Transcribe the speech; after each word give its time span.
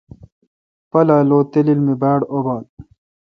پالا 0.89 1.17
لو 1.29 1.39
تلیل 1.51 1.79
می 1.85 1.95
باڑ 2.01 2.19
ابال؟ 2.35 2.63